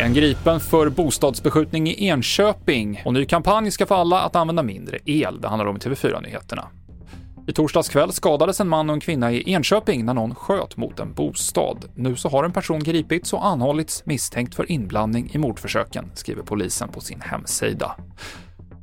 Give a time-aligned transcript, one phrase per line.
[0.00, 4.98] En gripen för bostadsbeskjutning i Enköping och ny kampanj ska få alla att använda mindre
[5.04, 5.40] el.
[5.40, 6.68] Det handlar om TV4-nyheterna.
[7.48, 11.00] I torsdags kväll skadades en man och en kvinna i Enköping när någon sköt mot
[11.00, 11.84] en bostad.
[11.94, 16.88] Nu så har en person gripits och anhållits misstänkt för inblandning i mordförsöken, skriver polisen
[16.88, 17.96] på sin hemsida.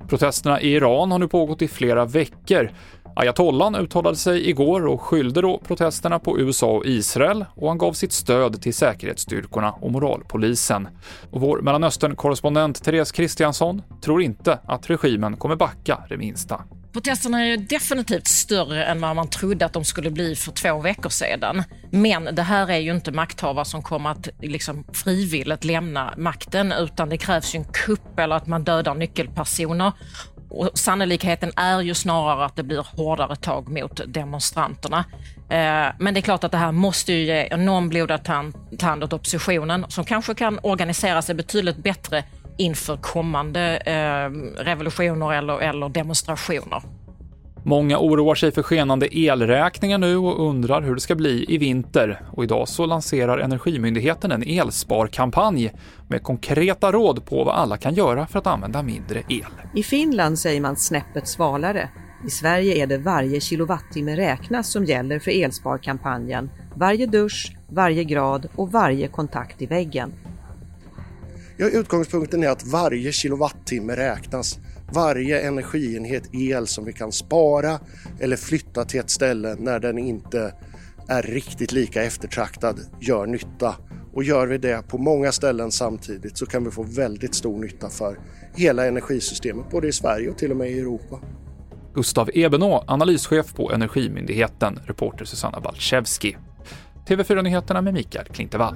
[0.08, 2.72] Protesterna i Iran har nu pågått i flera veckor.
[3.18, 7.94] Ayatollan uttalade sig igår och skyllde då protesterna på USA och Israel och han gav
[7.94, 10.88] sitt stöd till säkerhetsstyrkorna och moralpolisen.
[11.32, 16.64] Och vår Mellanöstern-korrespondent Therese Kristiansson tror inte att regimen kommer backa det minsta.
[16.94, 21.10] Protesterna är definitivt större än vad man trodde att de skulle bli för två veckor
[21.10, 21.64] sedan.
[21.92, 27.10] Men det här är ju inte makthavare som kommer att liksom frivilligt lämna makten utan
[27.10, 29.92] det krävs ju en kupp eller att man dödar nyckelpersoner.
[30.56, 35.06] Och sannolikheten är ju snarare att det blir hårdare tag mot demonstranterna.
[35.50, 38.24] Eh, men det är klart att det här måste ju ge enorm blodad
[38.78, 42.24] tand åt oppositionen som kanske kan organisera sig betydligt bättre
[42.58, 44.30] inför kommande eh,
[44.64, 46.82] revolutioner eller, eller demonstrationer.
[47.68, 52.22] Många oroar sig för skenande elräkningar nu och undrar hur det ska bli i vinter.
[52.32, 55.72] Och idag så lanserar Energimyndigheten en elsparkampanj
[56.08, 59.46] med konkreta råd på vad alla kan göra för att använda mindre el.
[59.76, 61.90] I Finland säger man snäppet svalare.
[62.28, 66.50] I Sverige är det varje kilowattimme räknas som gäller för elsparkampanjen.
[66.76, 70.14] Varje dusch, varje grad och varje kontakt i väggen.
[71.58, 74.60] Ja, utgångspunkten är att varje kilowattimme räknas.
[74.92, 77.80] Varje energienhet el som vi kan spara
[78.20, 80.54] eller flytta till ett ställe när den inte
[81.08, 83.76] är riktigt lika eftertraktad gör nytta.
[84.14, 87.90] Och gör vi det på många ställen samtidigt så kan vi få väldigt stor nytta
[87.90, 88.20] för
[88.56, 91.20] hela energisystemet, både i Sverige och till och med i Europa.
[91.94, 96.38] Gustav Ebenå, analyschef på Energimyndigheten, reporter Susanna Balczewski.
[97.08, 98.76] TV4-nyheterna med Mikael Klintevall.